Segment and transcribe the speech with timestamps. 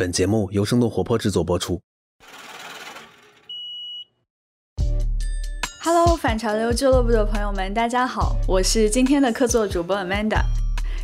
[0.00, 1.78] 本节目由生动活泼制作播出。
[5.84, 10.40] Hello，反潮流俱乐部的朋友们，大家好，我是今天的客座主播 Amanda。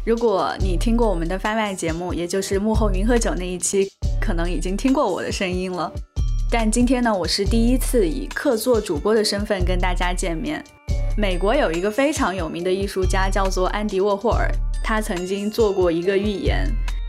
[0.06, 3.86] 如果你听过我们的番外节目，也就是幕后云喝酒那一期，
[4.18, 5.92] 可能已经听过我的声音了。
[6.50, 10.64] 但今天呢，我是第一次以客座主播的身份跟大家见面。
[11.18, 14.50] 美国有一个非常有名的艺术家叫做安迪沃霍尔，
[14.82, 16.66] 他曾经做过一个预言，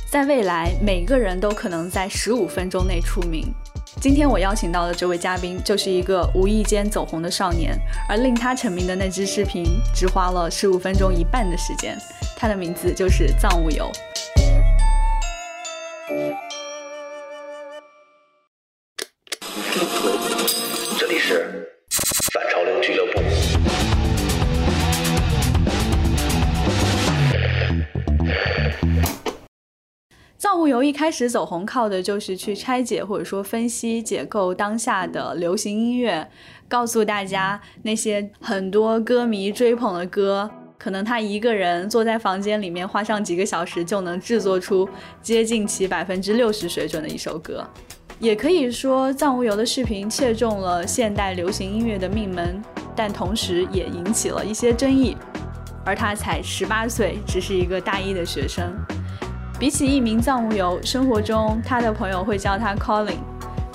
[0.09, 3.53] 在未来每个人都可能在十五分钟内出名。
[3.99, 11.97] 今天我邀请到的这位嘉宾就是一个无意间走红的少年，而令他成名的那支视频只花了十五分钟一半的时间。
[12.37, 13.91] 他的名字就是藏物游。
[30.67, 36.27] 游一开始走红靠的就是去拆解或者说分析解构当下的流行音乐，
[36.67, 44.87] 告诉大家那些很多歌迷追捧的歌，可能他一个人坐在房间里面花上几个小时就能制作出
[45.21, 47.65] 接近其百分之六十水准的一首歌。
[48.19, 52.59] 也可以说，藏无游的视频切中了现代流行音乐的命门，
[52.95, 55.15] 但同时也引起了一些争议。
[55.85, 58.73] 而他才十八岁，只是一个大一的学生。
[59.59, 63.17] 比起一名藏务游，生活中他的朋友会叫他 Colin。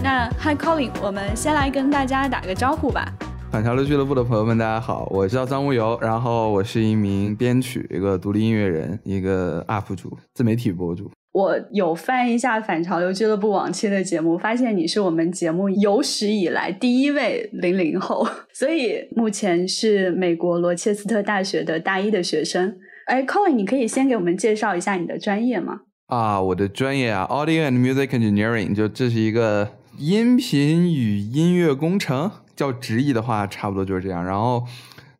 [0.01, 3.13] 那 Hi Colin，我们先来跟大家打个招呼吧。
[3.51, 11.11] 反潮流俱乐部的朋友们，大家好，我叫张无游，然后我是一名编曲、一个独立音乐人、一个 UP 主、自媒体博主。
[11.33, 22.77] 我有翻一下反潮流俱乐部往期的节目，发现你是我们节目有史以来第一位零零后，所以目前是美国罗切斯特大学的大一的学生。
[23.07, 25.81] 哎，Colin，你可以先给我们介绍一下你的专业吗？
[26.07, 34.25] 啊，我的专业啊，Audio and Music Engineering，就这是一个音频与音乐工程，叫直译的话，差不多就是这样。
[34.25, 34.65] 然后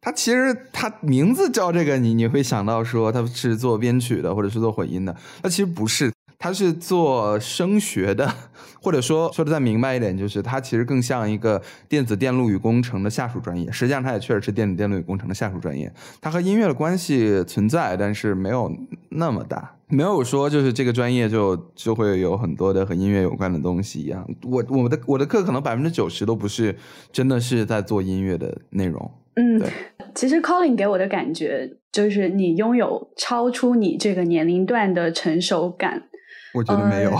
[0.01, 6.13] 它其实它名字叫这个，你你会想到说它是做编曲的，或者是做混音的，那其实不是。
[6.43, 8.29] 它是做声学的，
[8.83, 13.71] 或者说说的再明白一点，就是他其实更像一个电子电路与工程的下属专业。
[13.71, 15.89] 实际上，他也确实是电子电路与工程的下属专业。
[16.21, 18.69] 他和音乐的关系存在，但是没有
[19.11, 19.77] 那么大。
[19.87, 24.29] 没有说就是这个专业就就会有很多的和音乐有关的东西一样。
[24.43, 26.75] 我我的我的课可能百分之九十都不是
[27.13, 29.09] 真的是在做音乐的内容。
[29.37, 29.71] 嗯，对。
[30.13, 36.09] 其实 Colin 给我的感觉就是你拥有超出你这个年龄段的成熟感。
[36.55, 37.19] 我觉得没有，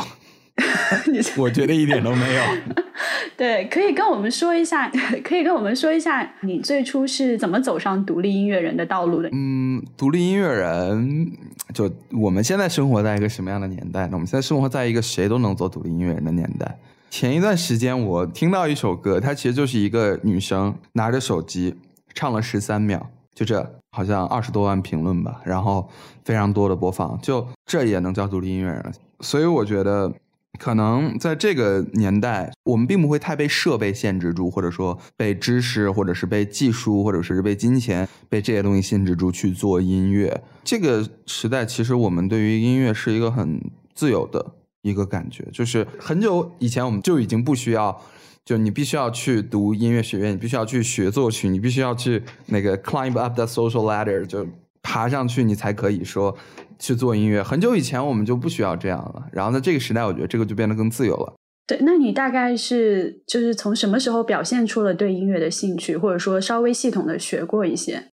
[1.37, 2.43] 我觉得一点都没有。
[3.37, 4.91] 对，可以跟我们说一下，
[5.25, 9.29] 可以跟我们说一下，你最初是怎么走上独立音乐人的道路的？
[9.33, 11.33] 嗯，独立音乐人，
[11.75, 14.11] 就我们现在生活在一个什么样的年代呢？
[14.13, 16.79] 我们现在生活在一个谁都能做独立音乐人的年代。
[17.11, 21.75] 前一段时间，我听到一首歌，它其实就是一个女生拿着手机
[22.15, 23.05] 唱了十三秒，
[23.35, 25.89] 就这，好像二十多万评论吧，然后
[26.25, 28.93] 非常多的播放，就这也能叫独立音乐人了。
[29.23, 30.13] 所以我觉得，
[30.59, 40.43] 可能在这个年代，我们并不会太被设备限制住，或者说被知识，或者是被技术，或者是被金钱，被这些东西限制住去做音乐。
[40.63, 43.59] 这个时代，其实我们对于音乐是一个很
[43.95, 45.49] 自由的一个感觉。
[45.53, 48.01] 就是很久以前，我们就已经不需要，
[48.45, 54.47] 就你必须要去读音乐学院，你必须要去学作曲，你必须要去那个 climb up the social ladder，就
[54.83, 56.37] 爬上去，你才可以说。
[56.79, 59.27] 去做音乐，很久以前我们就不需要这样了。
[59.31, 61.35] 然后在这个时代，我觉得这个就变得更自由了。
[61.65, 68.09] 对，那你大概是就是从什么时候表现出了对音乐的兴趣，或者说稍微系统的学过一些？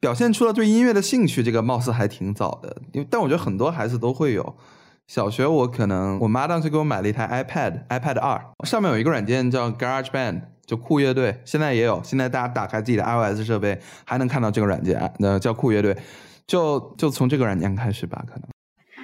[0.00, 2.78] 表现出了对音乐的兴趣，这个貌似还挺早的。
[2.94, 4.56] 因为但我觉得很多孩子都会有。
[5.06, 11.40] 小学我可能我妈当时给我买了一台 iPad，iPad 二，上面有一个软件叫 Garage Band，就酷乐队。
[11.44, 15.96] 现在也有，现在大家打开自己的 iOS 设备还能看到这个软件，那叫酷乐队。
[16.46, 18.48] 就就从这个软件开始吧，可能。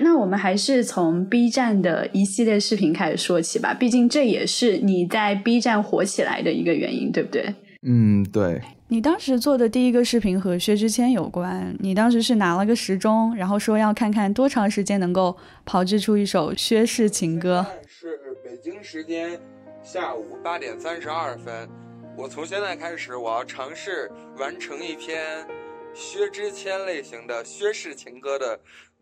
[0.03, 7.55] 那我们还是从 B 站的一系列视频开始说起吧，毕竟这也是你在 B 站火起来的一个原因，对不对？
[7.87, 8.63] 嗯，对。
[8.93, 17.65] 你当时做的第一个视频和薛之谦有关，你当时是拿了个时钟，然后说要看看多长时间能够炮制出一首薛氏情歌。
[17.87, 19.41] 是北京时间
[19.81, 21.69] 下午八点三十二分，
[22.17, 25.47] 我从现在开始，我要尝试完成一篇。
[25.93, 28.59] 薛之谦类型的薛氏情歌的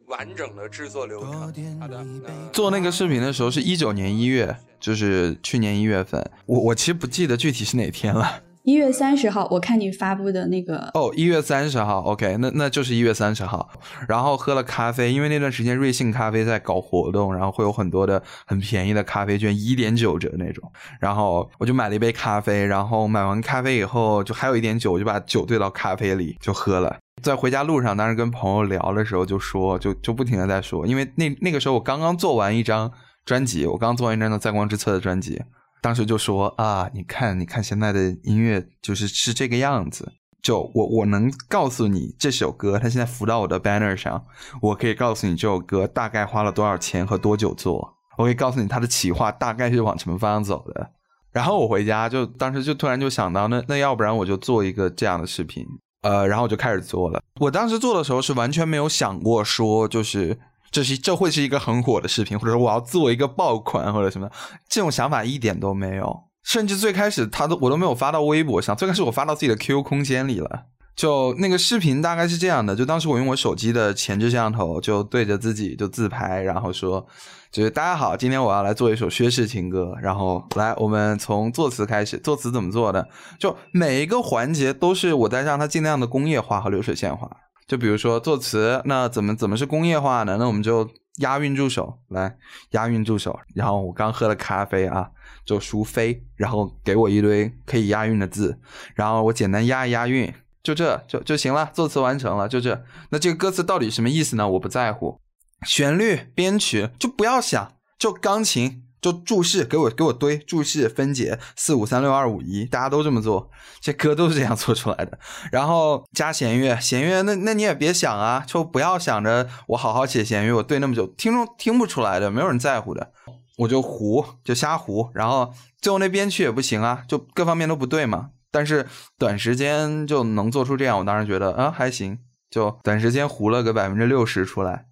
[0.07, 1.33] 完整的制作流程。
[1.79, 2.03] 好的，
[2.51, 6.31] 做那个视频的时候是一九年一月，就是去年一月份。
[6.47, 8.43] 我我其实不记得具体是哪天了。
[8.69, 13.67] 一月三十号，我看你发布的那个哦，一月三十号，OK，那那就是一月三十号。
[14.07, 20.71] 然后喝了咖啡，因为那段时间瑞幸咖啡在搞活动，然后会有很多的很便宜的咖啡券，一点九折那种。
[21.01, 26.95] 然后我就买了一杯咖啡，然后买完咖啡以后，就还有一点酒，我就把酒兑到咖啡里就喝了。
[27.23, 32.93] 在回家路上，当时跟朋友聊的时候就说，就就不停的在说，因为那那个时候我刚刚做完一张
[33.25, 35.41] 专辑，我刚做完一张《在光之侧》的专辑。
[35.89, 40.13] 当时就说啊，你看，你看现在的音乐就是是这个样子。
[40.43, 44.23] 就我我能告诉你这首歌，它现在浮到我的 banner 上，
[44.61, 50.91] 我可以告诉你这首歌大概花了多少钱和多久做，我可以告诉你它的企划大概是往什么方向走的。
[51.33, 55.65] 然后我回家就当时就突然就想到，那那要不然我就做一个这样的视频，
[56.03, 57.23] 呃，然后我就开始做了。
[57.41, 60.39] 我当时做的时候是完全没有想过说就是。
[60.71, 64.31] 这是这会是一个很火的视频，或者说我要做一个爆款或者什么，
[64.69, 66.25] 这种想法一点都没有。
[66.45, 70.65] 甚至最开始他都我都没有发到微博上，最开始我发到自己的 QQ 空间里了。
[70.97, 77.07] 就那个视频大概是这样的，就当时我用我手机的前置摄像头就对着自己就自拍，然后说，
[77.53, 83.07] 就是大家好，今天我要来做一首薛氏情歌，然后来我们从作词开始，作词怎么做的？
[83.39, 87.31] 就每一个环节都是我在让它尽量的工业化和流水线化。
[87.69, 90.37] 就比如说作词，那怎么怎么是工业化呢？
[90.41, 92.37] 那我们就押韵助手来
[92.71, 95.11] 押韵助手，然后我刚喝了咖啡啊，
[95.45, 98.59] 就熟飞，然后给我一堆可以押韵的字，
[98.95, 100.33] 然后我简单押一押韵，
[100.63, 102.83] 就这就就行了，作词完成了，就这。
[103.11, 104.49] 那这个歌词到底什么意思呢？
[104.49, 105.21] 我不在乎，
[105.67, 108.85] 旋律编曲就不要想，就钢琴。
[109.01, 113.51] 就注释给我给我堆注释分解四五三六二五一，大家都这么做，
[113.81, 115.19] 这歌都是这样做出来的。
[115.53, 123.13] 然后加弦乐，弦乐那那你也别想啊，就不要想着我好好写弦乐，我对那么久，听众听不出来的，没有人在乎的，
[123.59, 125.11] 我就胡就瞎胡。
[125.15, 128.31] 然后最后那编曲也不行啊，就各方面都不对嘛。
[128.51, 128.87] 但是
[129.19, 132.19] 短时间就能做出这样，我当然觉得啊还行，
[132.51, 134.88] 就短时间胡了个百分之六十出来。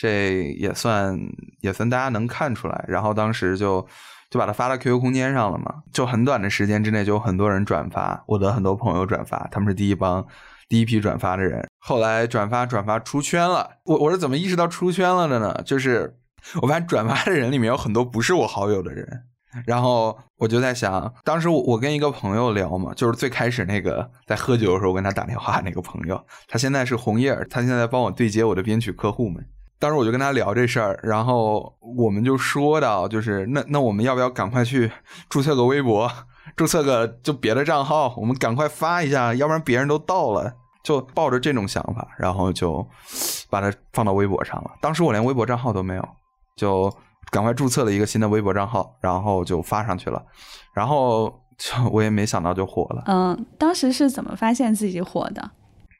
[0.00, 1.18] 这也算
[1.60, 3.84] 也算大家能看出来，然后当时就
[4.30, 10.24] 就把它发到 QQ 空间上了嘛，就很短的时间之内就有很多人转发，我的很多朋友转发，他们是第一帮
[10.68, 11.66] 第一批转发的人。
[11.80, 15.60] 后来转发转发出圈了，我我是怎么意识到出圈了的呢？
[15.64, 16.16] 就是
[16.62, 19.24] 我发现转发的人里面有很多不是我好友的人，
[19.66, 29.44] 然后我就在想，当时我我跟一个朋友聊嘛，就是最开始那个在喝酒的时候跟他打电话那个朋友，他现在是红叶，他现在帮我对接我的编曲客户们。
[29.80, 34.90] 当时我就跟他聊这事儿，然后我们就说到，就是那那我们要不要赶快去
[35.28, 36.10] 注册个微博，
[36.56, 40.52] 注册个就别的账号，我们赶快发一下，要不然别人都到了，
[40.82, 42.84] 就抱着这种想法，然后就
[43.48, 44.70] 把它放到微博上了。
[44.80, 46.08] 当时我连微博账号都没有，
[46.56, 46.92] 就
[47.30, 50.20] 赶快注册了一个新的微博账号，然后就发上去了，
[50.74, 53.04] 然后就我也没想到就火了。
[53.06, 55.52] 嗯，当时是怎么发现自己火的？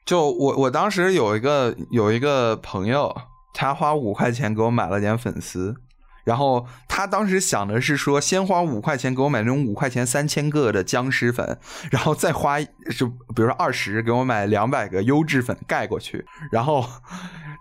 [0.05, 3.15] 就我我当时有一个有一个朋友。
[3.53, 5.75] 他花五块钱给我买了点粉丝，
[6.23, 11.57] 然后他当时想的是说，先花五块钱给我买那种五块钱三千个的僵尸粉，
[11.91, 16.25] 然后再花就比如说二十给我买两百个优质粉盖过去。
[16.51, 16.85] 然后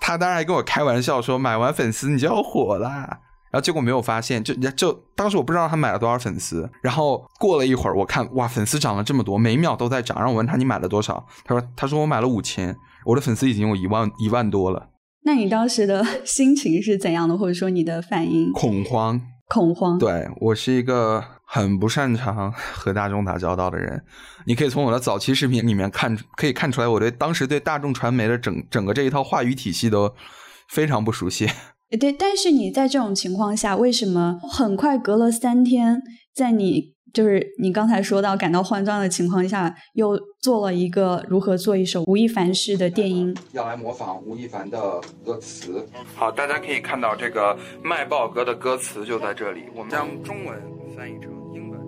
[0.00, 3.20] 他当然还跟我开玩笑说，买完粉丝你就要火啦。
[3.50, 6.70] 然后结果没有发现，就就当时我不知道他买了多少粉丝。
[6.82, 10.18] 然后过了一会儿，我看哇，粉丝涨了这么多，每秒都在涨。
[10.18, 11.26] 然后我问他你买了多少？
[11.46, 12.76] 他说他说我买了五千，
[13.06, 14.90] 我的粉丝已经有一万一万多了。
[15.24, 18.50] 那你当时的 心情是怎样的，或者说你的反应？
[18.52, 19.98] 恐慌，恐慌。
[19.98, 24.02] 对我是一个很不擅长 和大众打交道的人。
[24.46, 30.14] 你可以从我的早期视频里面看，可以看出来，我对当时对大众传媒的整整个这一套话语体系都
[30.68, 31.46] 非常不熟悉。
[32.00, 36.02] 对，但是你在这种情况下，为什么很快隔了三天，
[36.34, 36.97] 在你？
[37.12, 44.78] 就是你刚才说到感到慌张的情况下，又做了一个如何做一首吴亦凡式的电音，要来模仿吴亦凡的
[45.24, 45.86] 歌词。
[46.14, 50.56] 好，大家可以看到这个卖报歌的歌词就在这里，我们将中文
[50.96, 51.78] 翻译成英文。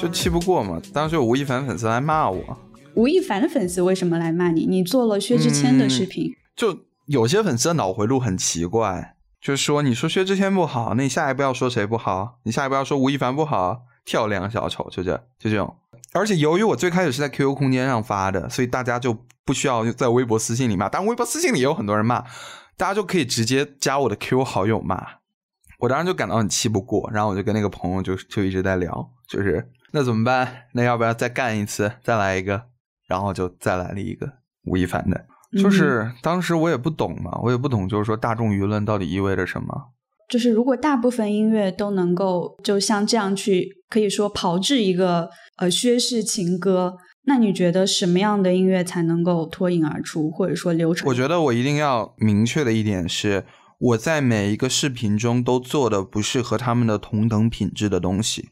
[0.00, 2.42] 就气不过嘛，当时有吴亦凡粉丝来骂我。
[2.94, 4.64] 吴亦凡的粉丝为什么来骂你？
[4.66, 9.16] 你做了薛之谦的视频，就有些粉丝的脑回路很奇怪。
[9.40, 12.38] 就是说，你说薛之谦不好，那你下一步要说谁不好？
[12.42, 15.76] 你下一步要说吴亦凡不好，跳梁小丑，就这，就这种。
[16.12, 20.88] 而且由于我最开始是在 QQ 空间上发的，所以大家就不需要在微博私信里骂。
[20.88, 22.24] 但微博私信里也有很多人骂，
[22.76, 25.06] 大家就可以直接加我的 QQ 好友骂。
[25.80, 30.64] 我当时就感到很气不过，然后我就跟那个朋友就就一直在聊，就是那怎么办？
[30.72, 32.64] 那要不要再干一次，再来一个？
[33.06, 34.28] 然后就再来了一个
[34.64, 35.26] 吴亦凡的。
[35.52, 39.68] 就是当时我也不懂嘛，我也不懂，就是说大众舆论到底意味着什么。
[40.28, 51.08] 就是如果大部分音乐都能够就像这样去，可以说炮制一个呃薛氏情歌，那你觉得什么样的音乐才能够脱颖而出，或者说流传？
[51.08, 53.46] 我觉得我一定要明确的一点是，
[53.78, 58.50] 我在每一个视频中都做的不是和他们的同等品质的东西。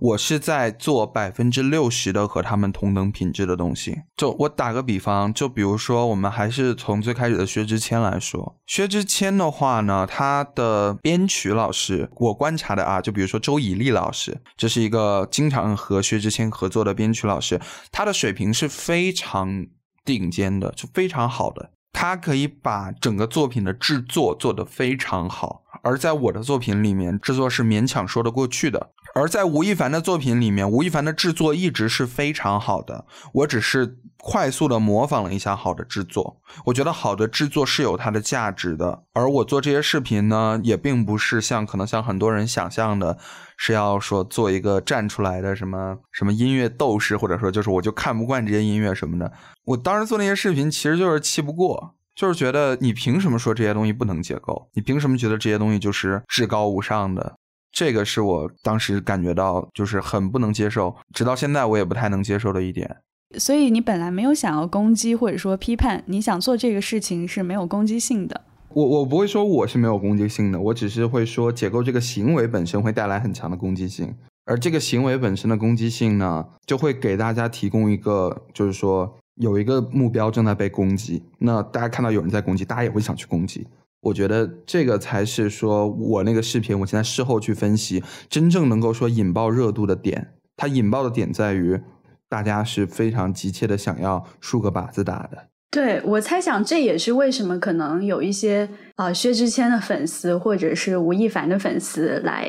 [0.00, 4.02] 我是在做百分之六十的和他们同等品质的东西。
[4.16, 17.60] 就我打个比方，就比如说，我们还是从最开始的薛之谦来说，薛之谦的话呢，他的编曲老师，我观察的啊，就比如说周以立老师，这是一个经常和薛之谦合作的编曲老师，
[17.92, 19.66] 他的水平是非常
[20.04, 25.62] 顶尖的，就非常好的，他可以把整个作品的制作做得非常好。
[25.82, 28.90] 而在我的作品里面，制作是勉强说得过去的。
[29.16, 33.06] 而在吴亦凡的作品里面，吴亦凡的制作一直是非常好的。
[33.32, 36.42] 我只是快速的模仿了一下好的制作。
[36.66, 39.04] 我觉得好的制作是有它的价值的。
[39.14, 43.16] 而我做这些视频呢，也并不是像可能像很多人想象的，
[43.56, 49.32] 是要说做一个站出来的什么什么音乐斗士，或者说就是我就看不惯这些音乐什么的。
[49.64, 54.68] 我当时做那些视频，其实就是气不过，就是觉得你凭什么说这些东西不能解构？
[54.74, 57.38] 你凭什么觉得这些东西就是至高无上的？
[57.76, 62.96] 这个是我当时感觉到就是很不能接受，直到现在我也不太能接受的一点。
[63.36, 68.40] 所以你本来没有想要攻击或者说批判，你想做这个事情是没有攻击性的。
[68.70, 74.14] 我我不会说我是没有攻击性的，我只是会说解构这个行为本身会带来很强的攻击性，
[74.46, 83.66] 而这个行为本身的攻击性呢，就会给大家提供一个，就是说有一个目标正在被攻击，那大家看到有人在攻击，大家也会想去攻击。
[84.02, 90.34] 我觉得这个才是说我那个视频，我现在事后去分析，真正能够说引爆热度的点。
[90.56, 91.80] 它引爆的点在于，
[92.28, 95.48] 大家是非常急切的想要竖个靶子打的。
[95.70, 102.48] 对我猜想，这也是为什么可能有一些啊薛之谦的粉丝或者是吴亦凡的粉丝来，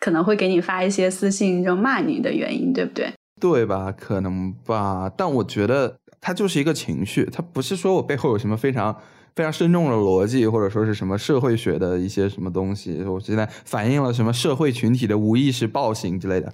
[0.00, 3.12] 可能会给你发一些私信就骂你的原因，对不对？
[3.40, 3.92] 对吧？
[3.92, 5.10] 可能吧。
[5.14, 8.96] 但我觉得它就是一个情绪，它不是说我背后有什么非常。
[9.36, 16.52] 非常深重的逻辑，或者说是什么社会学的一些什么东西，我现在反映了什么社会群体的无意识暴行之类的。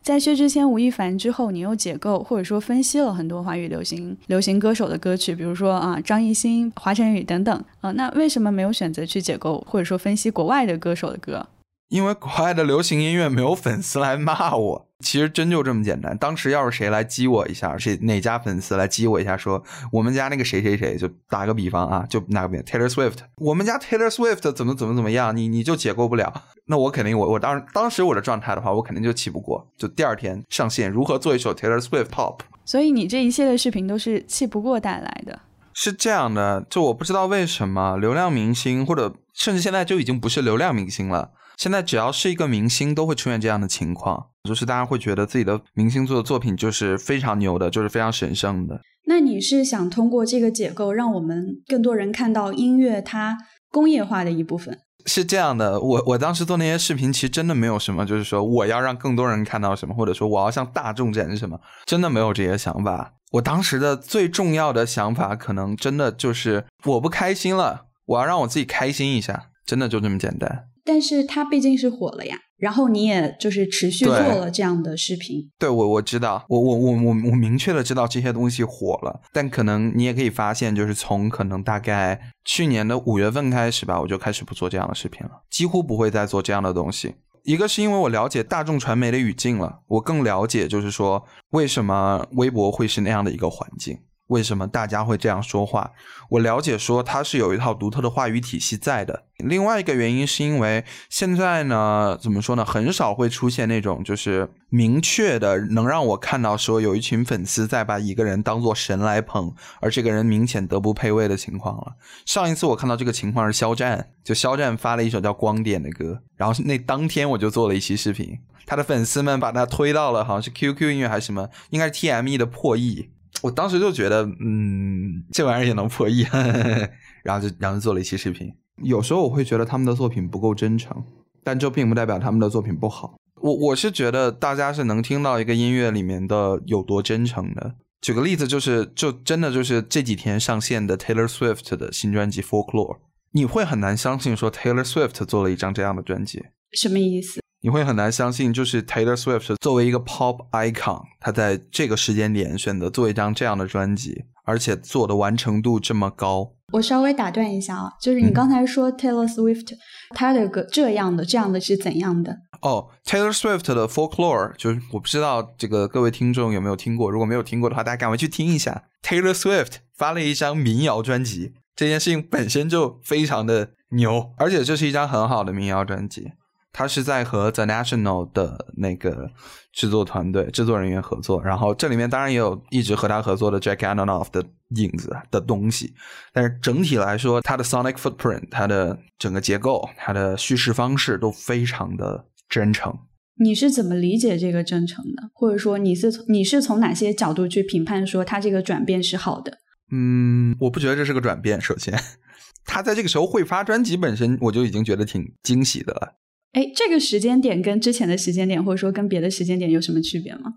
[0.00, 11.46] 在薛之谦、吴亦凡之后，你又解构或者说分析了很多华语流行流行歌手的歌曲，比如说啊张艺兴、华晨宇等等啊，那为什么没有选择去解构或者说分析国外的歌手的歌？
[11.90, 16.16] 因为国外的流行音乐没有粉丝来骂我，其实真就这么简单。
[16.16, 26.44] 当时要是谁来激我一下，谁哪家粉丝来激我一下，说我们家那个谁谁谁，就打个比方啊，就拿个比方，Taylor Swift，我们家 Taylor Swift 怎么怎么怎么样，你你就解构不了。
[26.66, 32.38] 那我肯定我我当当时我的状态的话，我肯定就气不过，就第二天上线如何做一首 Taylor Swift pop。
[32.64, 35.40] 所以你这一系列视频都是气不过带来的。
[35.74, 41.32] 是这样的，就我不知道为什么流量明星或者甚至现在就已经不是流量明星了。
[41.60, 48.80] 现在只要是一个明星，都会出现这样的情况，就是大家会觉得自己的明星做的作品就是非常牛的，就是非常神圣的。
[49.04, 53.36] 那你是想通过这个解构，让我们更多人看到音乐它
[53.70, 54.78] 工业化的一部分？
[55.04, 63.12] 是这样的，我我当时做那些视频，其实真的没有什么，就是说我要让更多人看到什么，或者说我要向大众展示什么，真的没有这些想法。
[63.32, 70.64] 我当时的最重要的想法，可能真的就是我不开心了，我要让我自己开心一下，真的就这么简单。
[70.90, 75.48] 但是它毕竟是火了呀，然后你也就是持续做了这样的视频。
[75.56, 87.14] 对，我我知道，我我我我我明确的知道这些东西火了，但可能你也可以发现，就是从可能大概去年的五月份开始吧，我就开始不做这样的视频了，几乎不会再做这样的东西。
[87.44, 93.96] 一个是因为我了解大众传媒的语境了，我更了解就是说为什么微博会是那样的一个环境。
[94.30, 95.92] 为什么大家会这样说话？
[96.30, 99.24] 我了解说它是有一套独特的话语体系在的。
[99.38, 102.64] 另外一个原因是因为现在呢，怎么说呢？
[102.64, 111.96] 很少会出现那种就是明确的能让我看到说有一群粉丝在把一个人当做神来捧，而这个人明显德不配位的情况了。
[112.24, 123.10] 上一次我看到这个情况是肖战，就肖战发了一首叫《光点》的歌，然后那当天我就做了一期视频，他的粉丝们把他推到了好像是 QQ 音乐还是什么，应该是 TME 的破亿。
[123.42, 126.26] 我当时就觉得，嗯，这玩意儿也能破亿，
[127.24, 128.52] 然后就然后做了一期视频。
[128.82, 131.04] 有时候我会觉得他们的作品不够真诚，
[131.44, 133.14] 但这并不代表他们的作品不好。
[133.42, 137.74] 我我是觉得大家是能听到一个音乐里面的有多真诚的。
[138.02, 142.96] 举个例子，就是就真的就是这几天上线的 Taylor Swift 的新专辑《Folklore》，
[143.32, 146.42] 你会很难相信说 Taylor Swift 做了一张这样的专辑。
[146.72, 147.40] 什么意思？
[147.62, 156.52] 你会很难相信，就是 Taylor Swift 作为一个 pop icon，他在这个时间点选择做一张这样的专辑，而且做的完成度这么高。
[156.72, 159.74] 我稍微打断一下啊，就是你刚才说 Taylor Swift，
[160.14, 162.38] 他的个这样的这样的是怎样的？
[162.62, 168.84] 哦，Taylor Swift 的 Folklore，就是我不知道这个各位听众有没有听过，如果没有听过的话，大家赶快去听一下。
[169.02, 176.30] Taylor Swift 发了一张民谣专辑，这件事情本身就非常的牛，而且这是一张很好的民谣专辑。
[176.72, 179.30] 他是在和 The National 的那个
[179.72, 184.44] 制作团队、制作人员合作，然后这里面当然也有一直和他合作的 Jack Antonoff 的
[184.76, 185.94] 影子的东西，
[186.32, 192.96] 但是整体来说，他的 sonic footprint、他的整个结构、他的叙事方式都非常的真诚。
[193.42, 195.30] 你是怎么理解这个真诚的？
[195.32, 199.58] 或者说你是从你是从哪些角度去评判说他这个转变是好的？
[199.90, 201.60] 嗯，我不觉得这是个转变。
[201.60, 201.98] 首先，
[202.64, 206.18] 他在这个时候会发专辑本身，我就已经觉得挺惊喜的了。
[206.52, 210.54] 哎，这个时间点跟之前的时间点，或者说跟别的时间点有什么区别吗？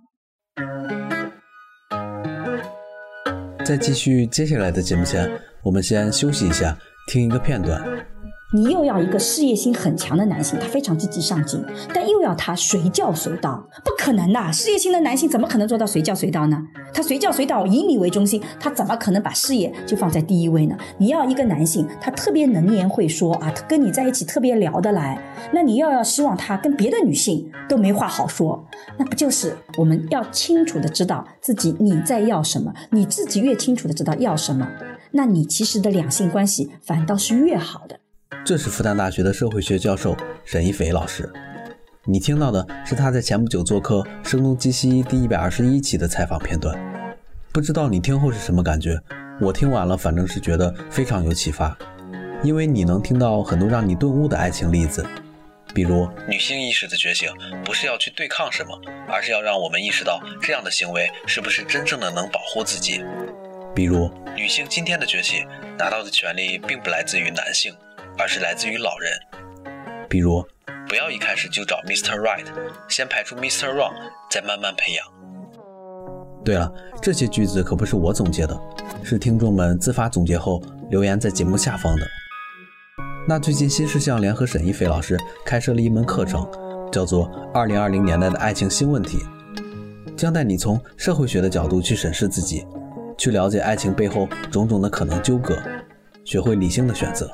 [3.64, 5.30] 在继续接下来的节目前，
[5.64, 7.82] 我们先休息一下，听一个片段。
[8.54, 11.60] 你又要一个事业心很强的男性，他非常积极上进，
[11.92, 14.54] 但又要他随叫随到，不可能的。
[14.54, 16.62] 事业心的男性怎么可能做到随叫随到呢？
[16.94, 20.78] 他随叫随到，以你为中心，他怎么可能把事业就放在第一位呢？
[21.00, 25.20] 你要一个男性，他特别能言会说啊，他跟你在一起特别聊得来，
[25.52, 28.64] 那你又要希望他跟别的女性都没话好说，
[29.00, 32.72] 那不就是我们要清楚的知道自己你在要什么？
[32.92, 34.70] 你自己越清楚的知道要什么，
[35.10, 38.00] 那你其实的两性关系反倒是越好的。
[38.46, 41.32] 这是复旦大学的社会学教授沈一斐老师。
[42.06, 46.78] 你听到的是他在前不久做客《声东击西》第一百二十一期的采访片段。
[47.54, 49.00] 不知道你听后是什么感觉？
[49.40, 51.78] 我听完了，反正是觉得非常有启发，
[52.44, 55.06] 因为你能听到很多让你顿悟的爱情例子，
[55.74, 57.32] 比如女性意识的觉醒
[57.64, 63.02] 不是要去对抗什么，而是要让我们意识到这样的行为是不是真正的能保护自己；
[63.74, 65.46] 比如女性今天的崛起
[65.78, 67.74] 拿到的权利并不来自于男性。
[68.18, 69.12] 而是来自于老人，
[70.10, 70.46] 比如，
[70.88, 72.20] 不要一开始就找 Mr.
[72.20, 72.46] Right，
[72.88, 73.74] 先排除 Mr.
[73.74, 73.94] Wrong，
[74.30, 75.06] 再慢慢培养。
[76.46, 78.60] 对了，这些句子可不是我总结的，
[79.04, 82.06] 是听众们自发总结后留言在节目下方的。
[83.28, 86.46] 那最近新事项联合沈一菲老师开设了一门课程，
[86.92, 89.20] 叫做《二零二零年代的爱情新问题》，
[90.16, 92.68] 将带你从社会学的角度去审视自己，
[93.18, 95.58] 去了解爱情背后种种的可能纠葛，
[96.26, 97.32] 学会理性的选择。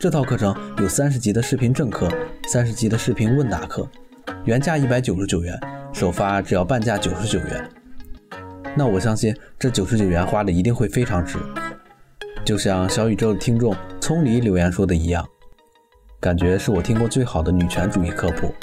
[0.00, 2.08] 这套课程有三十集的视频正课，
[2.48, 3.86] 三十集的视频问答课，
[4.46, 5.60] 原价一百九十九元，
[5.92, 7.70] 首发只要半价九十九元。
[8.74, 11.36] 那我相信这九十九元花的一定会非常值。
[12.46, 15.22] 就像小宇宙的听众葱梨留言说的一样，
[16.18, 18.54] 感觉是我听过最好的女权主义科普。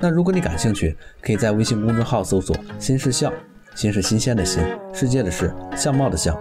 [0.00, 3.32] 那如果你感兴趣，可以在微信公众号搜索“新事项”，
[3.76, 6.36] 新是新鲜的“新”，世界的“事”，相貌的“相”。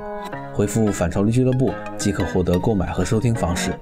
[0.53, 3.77] 回复“反潮流俱乐部”即可获得购买和收听方式。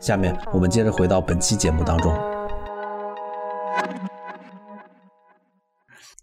[0.00, 2.12] 下面我们接着回到本期节目当中。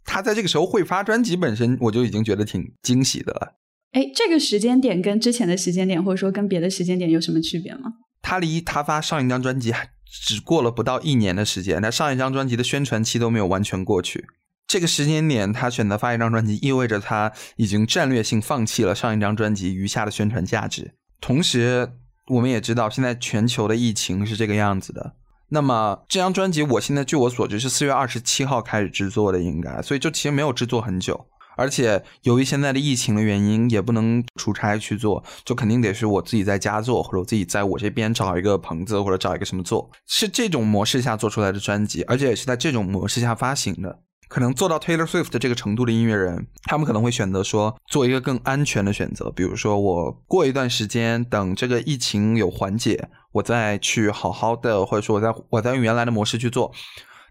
[0.03, 3.55] 他在这个时候会发专辑本身，我就已经觉得挺惊喜的了。
[3.93, 7.93] 哎，这个时间点跟之前的时间点，或者说跟别的时间点有什么区别吗？
[8.21, 14.27] 他离他发上一张专辑还只过了不到一年的时间，他上一张专辑的宣传期都没有完全过去。
[14.71, 20.93] 这个时间点，他选择发一张专辑，意味着他已经战略性放弃了上一张专辑余下的宣传价值。
[21.19, 21.91] 同时，
[22.29, 25.15] 我们也知道现在全球的疫情是这个样子的。
[25.49, 31.27] 那么这张专辑，我现在据我所知是四月二十七号开始制作的，应该，所以就其实没有制作很久。
[31.57, 43.99] 而且由于现在的疫情的原因，也不能出差去做，就肯定得是我自己在家做，或者我自己在我这边找一个棚子，或者找一个什么做，是这种模式下做出来的专辑，而且也是在这种模式下发行的。
[44.31, 56.71] 可能做到 Taylor Swift 这个程度的音乐人，他们可能会选择说做一个更安全的选择，比如说我过一段时间，等这个疫情有缓解，我再去好好的，或者说我在我在用原来的模式去做。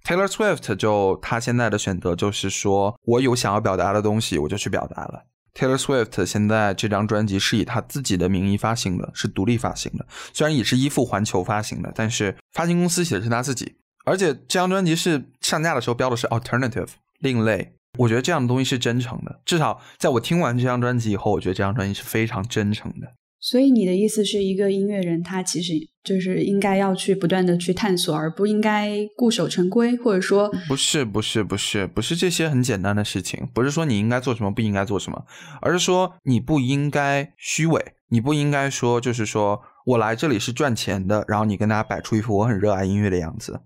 [0.04, 5.24] Taylor Swift 就他现在的选择就是说我有想要表达的东西，我就去表达了。
[5.54, 13.76] Taylor Swift 现在这张专辑是以他自己的名义发行的，是独立发行的，虽然也是依附环球发行的，但是发行公司写的是他自己。
[14.04, 16.88] 而且这张专辑是上架的时候标的是 alternative
[17.20, 19.40] 另类，我觉得这样的东西是真诚的。
[19.44, 23.12] 至少在我听完这张专辑以后，我觉得这张专辑是非常真诚的。
[23.38, 25.72] 所以你的意思是一个音乐人，他其实
[26.04, 35.24] 就是应该要去不断的去探索，而不应该固守成规，或者说不是不是不是不是这些很简单的事情，不是说你应该做什么不应该做什么，
[35.62, 39.62] 而是说你不应该虚伪，你不应该说就是说。
[39.86, 43.58] 我来这里是赚钱的，然后你跟大家摆出一副我很热爱音乐的样子。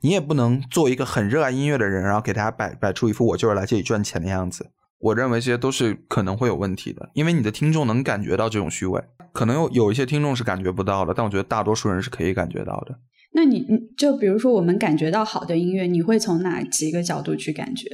[0.00, 4.70] 你也不能做一个很热爱音乐的人，然后给大家摆摆出一副我就是来这里赚钱的样子。
[4.98, 13.00] 我认为这些都是可能会有问题的，因为你的听众能感觉到这种虚伪，可能有有一些听众是感觉不到的，但我觉得大多数人是可以感觉到的。
[13.34, 17.88] 那你你就比如说我们感觉到好的音乐，你会从哪几个角度去感觉？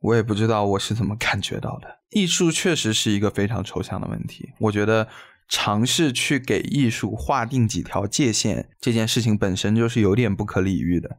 [0.00, 1.98] 我也不知道我是怎么感觉到的。
[2.10, 5.08] 艺术确实是一个非常抽象的问题，我觉得
[5.48, 11.18] 尝试去给艺术划定几条界限，这件事情本身就是有点不可理喻的。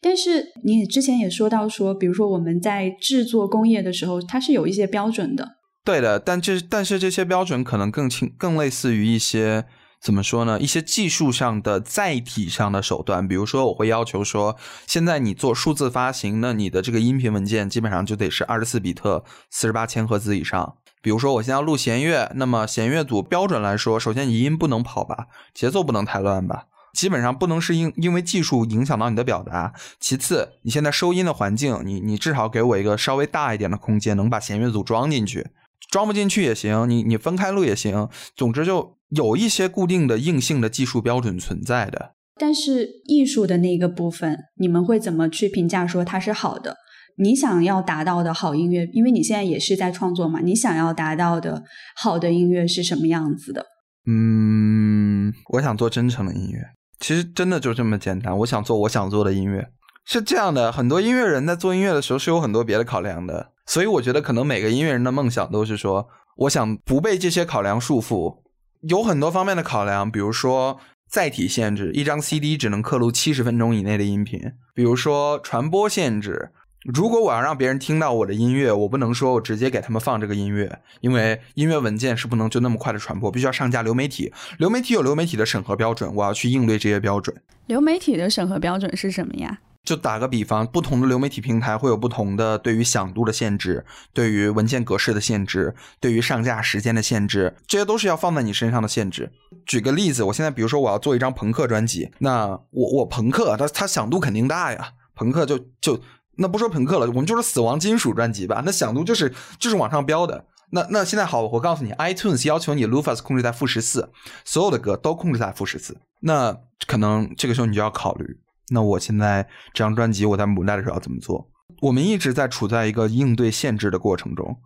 [0.00, 5.56] 但是你之前也说到说，比如说我们在制作工业的时候，它是有一些标准的。
[5.84, 9.64] 对的，但这但是这些标准可能更轻，更类似于一些
[10.00, 10.60] 怎么说呢？
[10.60, 13.26] 一些技术上的载体上的手段。
[13.26, 14.56] 比如说，我会要求说，
[14.86, 20.76] 现在你做数字发行，那你的这个音频文件基本上就得是二十四比特、四十八千赫兹以上。
[21.02, 26.66] 比如说，我现在要录弦乐，那么弦乐组标准来说，首先你音不能跑吧，节奏不能太乱吧。
[26.92, 29.72] 基本上不能是因因为技术影响到你的表达。
[29.98, 35.48] 其次，你现在收音的环境，你你至少给我一个稍微大一点的空间，能把弦乐组装进去。
[35.90, 38.08] 装不进去也行，你你分开录也行。
[38.34, 42.14] 总之，就有一些固定的硬性的技术标准存在的。
[42.38, 46.76] 但是艺术的那个部分，你们会怎么去评价说它是好的？
[47.18, 51.62] 你想要达到的好音乐，因为你现在也是在创作嘛，你想要达到的
[51.94, 53.66] 好的音乐是什么样子的？
[54.06, 56.70] 嗯，我想做真诚的音乐。
[57.02, 58.38] 其实真的就这么简单。
[58.38, 59.68] 我想做我想做的音乐，
[60.04, 60.70] 是这样的。
[60.70, 68.38] 很多音乐人在做音乐的时候是有很多别的考量的，所以我觉得可能每个音乐人的梦想都是说，我想不被这些考量束缚。
[68.82, 70.78] 有很多方面的考量，比如说
[71.10, 76.52] 载体限制，一张 CD 只能刻录七十分钟以内的音频；比如说传播限制。
[76.84, 84.32] 如果我要让别人听到我的音乐，我不能说我直接给他们放这个音乐，因为音乐文件是不能就那么快的传播，必须要上架流媒体。
[84.58, 87.36] 流媒体有流媒体的审核标准，我要去应对这些标准。
[87.66, 89.60] 流媒体的审核标准是什么呀？
[89.84, 99.30] 就打个比方，不同的流媒体平台会有不同的对于响度的限制，对于文件格式的限制，对于上架时间的限制，这些都是要放在你身上的限制。
[99.64, 106.00] 举个例子，我现在比如说我要做一张朋克专辑，那我我朋克，它它响度肯定大呀，朋克就就。
[106.42, 108.62] 那不说朋克了，我们就说死亡金属专辑吧。
[108.66, 110.44] 那响度就是就是往上飙的。
[110.72, 114.10] 那那现在好，我告诉你，iTunes 要求你 Lufas 控制在负十四，
[114.44, 115.96] 所有的歌都控制在负十四。
[116.20, 121.48] 那可能这个时候你就要考虑，那我现在这张专辑我在母带的时候要怎么做？
[121.82, 124.56] 我们一直在处在一个应对限制的过程中。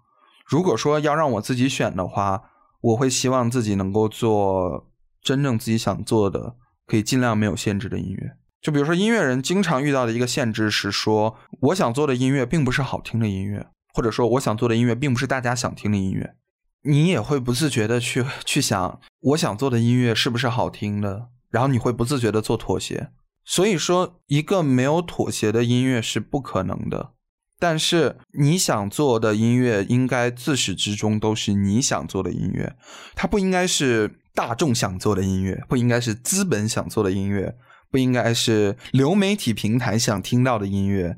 [0.46, 2.42] 如果说要让我自己选的话，
[2.80, 4.86] 我会希望自己能够做
[5.20, 6.54] 真正自己想做的，
[6.86, 8.36] 可以尽量没有限制的音乐。
[8.66, 16.35] 就比如说，音乐人经常遇到的一个限制是说，我想做的音乐并不是好听的音乐，或者说我想做的音乐并不是大家想听的音乐。
[16.83, 23.11] 你也会不自觉的去去想，我想做的音乐是不是好听的，然后你会不自觉的做妥协。
[23.44, 27.12] 所以说，一个没有妥协的音乐是不可能的。
[27.61, 32.74] 但是你想做的音乐应该自始至终都是你想做的音乐，
[33.14, 37.55] 它不应该是大众想做的音乐，不应该是资本想做的音乐。
[37.90, 41.16] 不应该是流媒体平台想听到的音乐。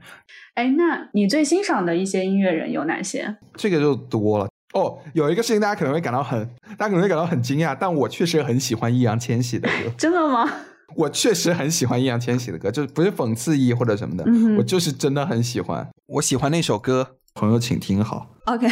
[0.54, 3.36] 哎，那你最欣赏的一些音乐人有哪些？
[3.54, 4.98] 这个就多了哦。
[5.14, 6.44] 有一个事情大家可能会感到很，
[6.76, 9.90] 大家可能会感到很惊讶，但我确实很喜欢易烊千玺的歌。
[9.96, 10.50] 真的吗？
[10.96, 14.24] 我确实很喜欢易烊千玺的歌，就是不是讽刺意或者什么的，
[14.56, 15.86] 我就是真的很喜欢。
[16.06, 18.34] 我喜欢那首歌，朋友请听好。
[18.46, 18.66] OK。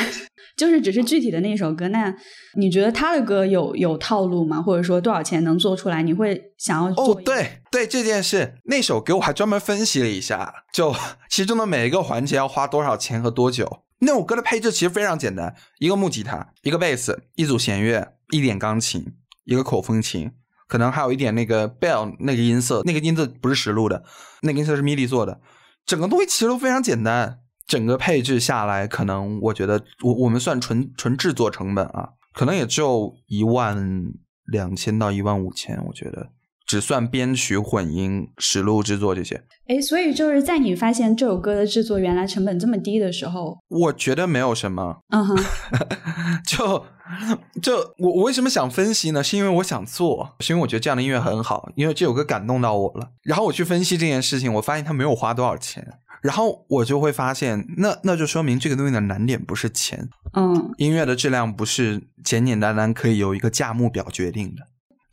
[0.56, 2.14] 就是只是具体的那首歌，那
[2.56, 4.62] 你觉得他的歌有有套路吗？
[4.62, 6.02] 或者说多少钱能做出来？
[6.02, 7.14] 你会想要做？
[7.14, 10.94] 哦，对对，这件事，那首歌我还专门分析了一下，就
[11.28, 13.82] 其中的每一个环节要花多少钱和多久。
[13.98, 19.04] 那首歌的配置其实非常简单：一个木吉他，一个贝斯，一组弦乐，一点钢琴，
[19.44, 20.30] 一个口风琴，
[20.66, 24.02] 可能还有一点那个 bell 那个音色，那个音色不是实录的，
[24.42, 25.40] 那个音色是 MIDI 做的。
[25.84, 27.40] 整个东西其实都非常简单。
[27.66, 34.12] 整个配置下来，可能我觉得我我们算纯纯制作成本啊，可能也就一万
[34.46, 36.30] 两千到一万五千，我觉得。
[36.66, 39.42] 只算编曲、混音、实录制作这些。
[39.68, 44.98] 哎，所以就是在你发现这首歌的制作原来成本这么低的时候，我觉得没有什么。
[45.10, 45.36] 嗯哼，
[46.46, 46.84] 就
[47.62, 49.22] 就我我为什么想分析呢？
[49.22, 53.10] 是因为我想做，是因为我觉得这样的音乐很好，因为这首歌感动到我了。
[53.22, 55.98] 然后我去分析这件事情，我发现他没有花多少钱。
[56.22, 64.62] 然后我就会发现，那那就说明这个东西的难点不是钱，嗯，音乐的质量不是简简单单可以由一个价目表决定的，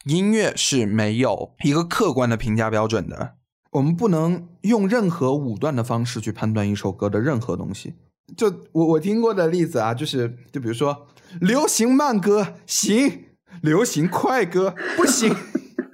[0.05, 3.35] 音乐是没有一个客观的评价标准的，
[3.71, 7.93] 我们不能用任何武断的方式去判断一首歌的任何东西。
[8.35, 11.07] 就我我听过的例子啊，就是就比如说，
[11.39, 13.25] 流行慢歌行，
[13.61, 15.35] 流行快歌不行。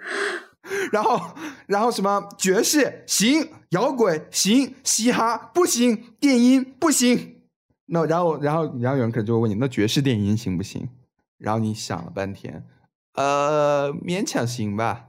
[0.91, 1.35] 然后
[1.67, 7.35] 然后什么爵士行，摇滚行，嘻哈不行，电音不行。
[7.87, 10.89] 那然后然后然后有人可能就会问你，那爵士电音行不行？
[11.37, 12.63] 然后你想了半天，
[13.15, 15.07] 呃，勉强行吧，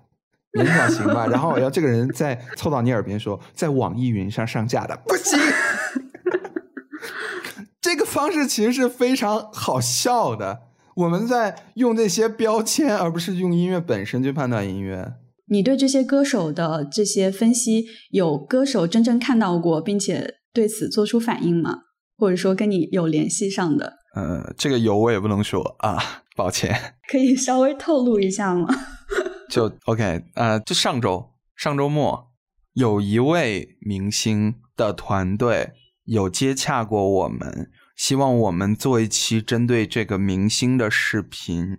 [0.53, 1.27] 勉强行吧。
[1.27, 5.39] 然后然后 这个人再凑到你耳边说，在网易云上上架的不行。
[7.81, 10.61] 这个方式其实是非常好笑的。
[10.97, 15.15] 我们在用这些标签，而不是用音乐本身去判断音乐。
[15.49, 21.79] 你对这些歌手的这些分析，有歌手真正看到过，并且对此做出反应吗？
[22.17, 23.95] 或者说跟你有联系上的？
[24.15, 26.75] 呃，这个有我也不能说啊，抱歉。
[27.07, 28.67] 可以稍微透露一下吗？
[29.51, 32.31] 就 OK，呃，就上周上周末，
[32.73, 35.73] 有一位明星的团队
[36.05, 41.77] 有接洽过我们，希望我们做一期针对这个明星的视频。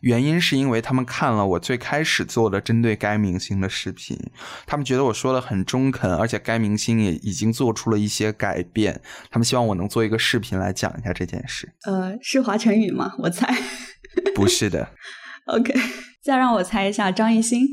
[0.00, 4.18] 原因是因为他们看了我最开始做的针对该明星的视频，
[4.66, 11.74] 他们觉得我说的很中肯，而且该明星也已经做出了一些改变，他们希望我能做一个视频来讲一下这件事。
[11.84, 13.12] 呃，是华晨宇吗？
[13.18, 13.54] 我猜。
[14.34, 14.88] 不是的。
[15.46, 15.74] OK，
[16.22, 17.66] 再让我猜一下，张艺兴。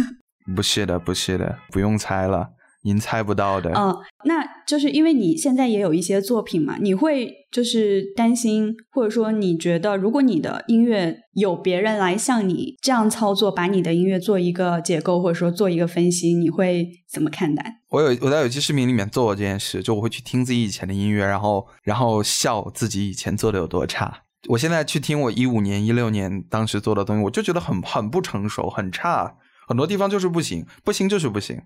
[0.54, 2.50] 不是的，不是的，不用猜了，
[2.86, 3.72] 您猜不到的。
[3.74, 3.94] 嗯、
[4.24, 17.80] 那就是因为你现在也有一些作品嘛，你会就是担心，或者说你觉得，如果你的音乐有别人来像你这样操作，把你的音乐做一个解构，或者说做一个分析，你会怎么看待？
[17.90, 24.22] 我有我在有期视频里面做过这件事，就我会去听自己以前的音乐，然后然后笑自己以前做的有多差。
[24.48, 29.34] 我现在去听我一五年、一六年当时做的东西，我就觉得很很不成熟，很差，
[29.66, 31.60] 很多地方就是不行，不行就是不行。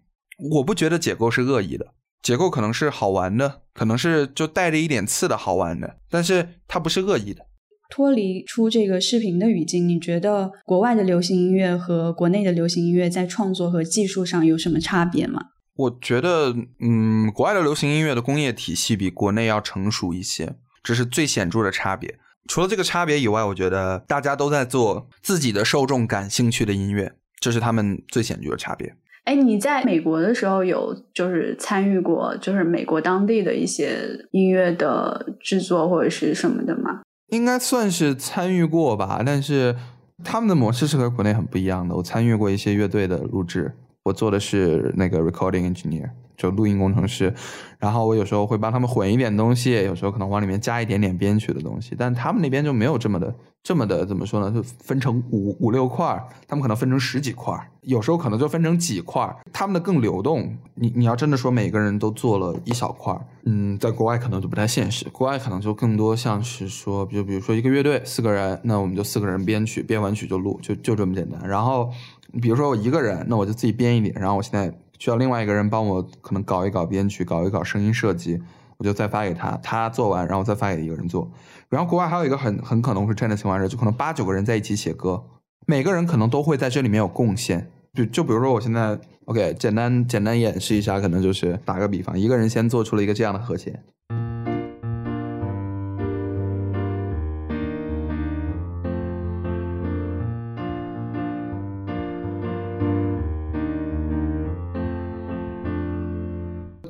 [0.52, 1.86] 我不觉得解构是恶意的，
[2.22, 7.46] 解构可能是好玩的，可能是就带着一点刺的好玩的，但是它不是恶意的。
[7.88, 15.40] 脱离出这个视频的语境，你觉得国外的流行音乐和国内的流行音乐在创作和技术上有什么差别吗？
[15.74, 22.18] 我觉得，嗯，国外的流行音乐的工业体系比国内要成熟一些，这是最显著的差别。
[22.46, 28.94] 除了这个差别以外，我觉得大家都在做自己的受众感兴趣的音乐，这是他们最显著的差别。
[29.24, 34.00] 哎，你在美国的时候有就是参与过就是美国当地的一些
[34.32, 37.02] 音乐的制作或者是什么的吗？
[37.28, 39.76] 应该算是参与过吧，但是
[40.24, 41.94] 他们的模式是和国内很不一样的。
[41.94, 43.72] 我参与过一些乐队的录制，
[44.04, 47.32] 我做的是那个 recording engineer，就录音工程师。
[47.78, 51.94] 然后我有时候会帮他们混一点东西，有时候可能往里面加一点点编曲的东西。
[51.98, 54.50] 但他们那边就没有这么的这么的怎么说呢？
[54.50, 59.34] 就分成五五六块，他们可能分成十几块，有时候可能就分成几块。
[59.52, 60.56] 他们的更流动。
[60.74, 65.06] 你你要真的说每个人都做了一小块，嗯，在国外可能就不太现实。
[65.10, 71.46] 国外可能就更多像是说，比如比如说一个乐队四个人，那我们就四个人编曲，编完曲就录，就就这么简单。
[71.46, 71.90] 然后
[72.40, 78.40] 比如说我一个人，那我就自己编一点，然后我现在需要另外一个人帮我可能搞一搞编曲，搞一搞声音设计，
[78.78, 81.30] 我就再发给他，他做完，然后再发给一个人做。
[81.68, 85.22] 然后国外还有一个很很可能是这样的情况是，就可能八九个人在一起写歌，
[85.66, 87.70] 每个人可能都会在这里面有贡献。
[87.94, 93.82] 就就比如说我现在 OK，简单简单演示一下，可能就是打个比方，一个人先做出了一个这样的和弦。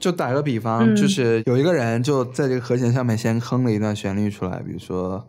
[0.00, 0.96] 就打个比方，嗯。
[0.96, 5.24] 就是有一个人就在这个和弦上面先哼了一段旋律出来，比如说，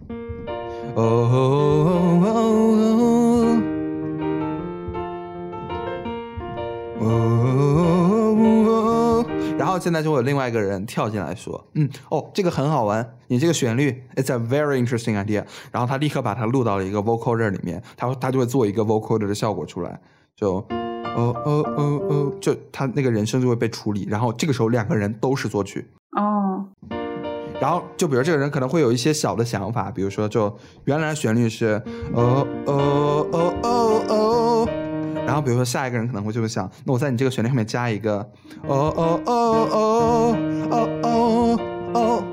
[0.96, 3.62] 哦哦哦
[7.00, 7.06] 哦哦，
[9.58, 20.00] 然后现在就会有另外一个人跳进来说，嗯，哦，这个很好玩，你这个旋律，it's a very interesting idea，然后他立刻把它录到了一个 vocoder 里面，他他就会做一个 vocoder 的效果出来，
[20.36, 20.66] 就。
[21.16, 25.86] 哦哦哦哦，就他那个人声就会被处理，然后这个时候两个人都是作曲，
[26.18, 26.66] 哦，
[27.60, 31.82] 然后就比如这个人可能会有一些小的想法，比如说就原来旋律是
[32.14, 34.68] 哦哦哦哦哦，
[35.26, 38.18] 然后比如说下一个人可能会就会想，那我在你这个旋律上面加一个
[38.68, 40.38] 哦哦哦哦
[40.70, 42.30] 哦哦哦哦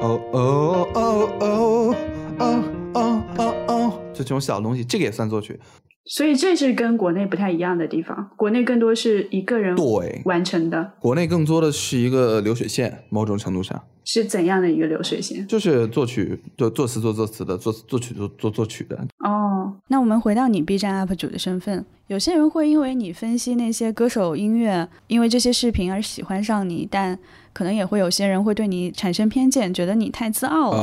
[0.00, 1.94] 哦哦哦
[2.38, 2.54] 哦
[2.94, 5.60] 哦哦哦，就这种小东西，这个也算作曲。
[6.06, 15.44] 所以这是跟国内不太一样的地方，国内更多是一个人对完成的，国内更多的是一个流水线，某种程度上是怎样的一个流水线？
[15.48, 27.18] 就是作曲就作词做作词的，作作曲做做作曲的，哦，那我们回到你 B 站 UP 主的身份，有些人会因为你分析那些歌手音乐，因为这些视频而喜欢上你，但
[27.52, 30.78] 可能也会有些人会对你产生偏见，觉得你太自傲了。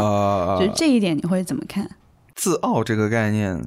[0.60, 1.90] 呃，就这一点你会怎么看？
[2.36, 3.58] 自傲这个概念，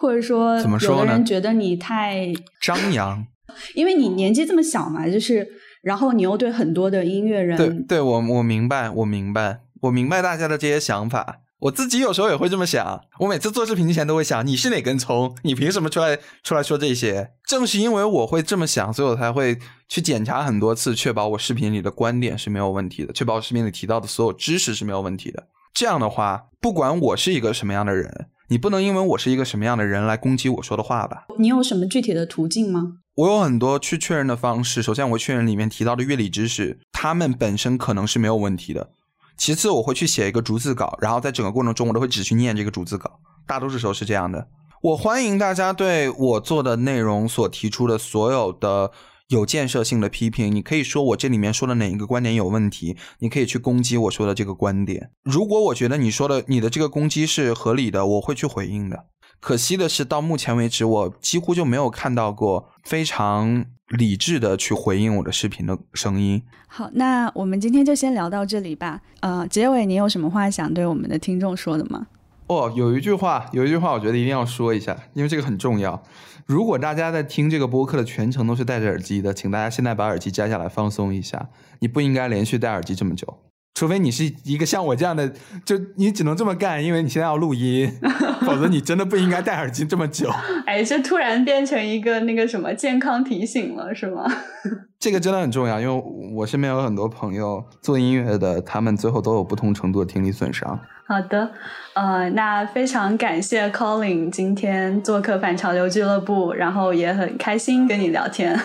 [0.00, 3.26] 或者说，怎么说呢有的人觉得你太，张扬。
[3.74, 5.46] 因为你年纪这么小嘛，就是，
[5.82, 11.40] 然后你又对很多的音乐人，对，对我我明白，我明白，我明白大家的这些想法。
[11.58, 13.02] 我自己有时候也会这么想。
[13.18, 15.36] 我每次做视频之前都会想，你是哪根葱？
[15.42, 17.32] 你凭什么出来出来说这些？
[17.44, 25.48] 正是因为我会这么想，所以我才会去检查很多次，确保我视频里的观点是没有问题的，确保我视频里提到的所有知识是没有问题的。
[25.74, 31.26] 这样的话，不管我是一个什么样的人，你不能因为我是一个什么样的人来攻击我说的话吧？
[31.38, 32.94] 你有什么具体的途径吗？
[33.14, 34.82] 我有很多去确认的方式。
[34.82, 38.90] 首先，我确认里面提到的乐理知识，他们本身可能是没有问题的。
[39.36, 43.20] 其次，我会去写一个逐字稿，然后在整个过程中，我都会只去念这个逐字稿。
[43.46, 44.48] 大多数时候是这样的。
[44.82, 48.90] 我欢迎大家对我做的内容所提出的所有的
[49.30, 50.54] 有建设性的批评。
[50.54, 55.10] 你可以说我这里面说的哪一个观点有问题，你可以去攻击我说的这个观点。
[55.24, 59.06] 如果我觉得你说的你的这个攻击是合理的，我会去回应的。
[59.40, 66.42] 可惜的是，到目前为止，我几乎就没有看到过非常理智的去回应我的视频的声音。
[66.68, 69.00] 好，那我们今天就先聊到这里吧。
[69.20, 72.06] 呃，结尾你有什么话想对我们的听众说的吗？
[72.48, 76.02] 哦，有一句话，有一句话，我觉得一定要说一下，因为这个很重要。
[76.50, 81.48] 如果大家在听这个播客的全程都是戴着耳机的，请大家现在把耳机摘下来放松一下。
[81.78, 83.38] 你不应该连续戴耳机这么久，
[83.74, 85.32] 除非你是一个像我这样的，
[85.64, 87.90] 就你只能这么干，因为你现在要录音，
[88.44, 90.30] 否则你真的不应该戴耳机这么久。
[90.66, 94.24] 哎，这突然变成一个那个什么健康提醒了，是吗？
[95.00, 96.04] 这个真的很重要，因为
[96.34, 100.78] 我身边有很多朋友做音乐的，他们最后都有不同程度的听力损伤。
[101.06, 101.50] 好的，
[101.94, 108.60] 呃，那非常感谢 Colin 今天做客反潮流俱乐部，然后也很开心跟你聊天，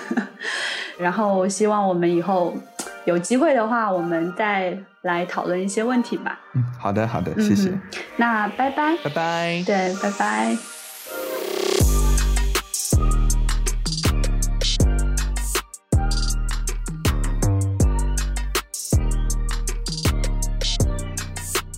[0.99, 2.53] 然后希望我们以后
[3.05, 6.39] 有机会的话，我们再来讨论一些问题吧。
[6.53, 7.81] 嗯，好的，好的，谢谢，嗯
[8.17, 9.63] 那拜拜，拜拜。
[9.63, 10.57] 对，拜拜。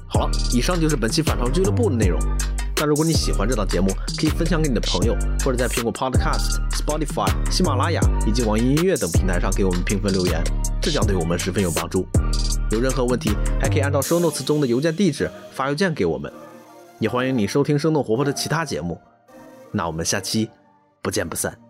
[0.07, 2.17] 好了，以上就是本期反潮俱乐部的内容。
[2.79, 3.87] 那如果你喜欢这档节目，
[4.17, 5.13] 可以分享给你的朋友，
[5.43, 10.41] 或者在苹果 Podcast、Spotify、喜马拉雅以及网易音乐等平台上给我们评分留言，
[10.81, 12.05] 这将对我们十分有帮助。
[12.71, 16.31] 有任何问题，还可以按照 show notes 中的邮件地址发邮件给我们。
[16.99, 18.99] 也欢迎你收听生动活泼的其他节目。
[19.71, 20.49] 那我们下期
[21.01, 21.66] 不见不散。